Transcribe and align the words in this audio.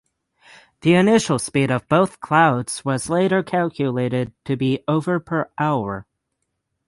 The 0.81 0.95
initial 0.95 1.37
speed 1.37 1.69
of 1.69 1.87
both 1.87 2.21
clouds 2.21 2.83
was 2.83 3.07
later 3.07 3.43
calculated 3.43 4.33
to 4.45 4.55
be 4.55 4.83
over 4.87 5.19
per 5.19 5.51
hour. 5.59 6.07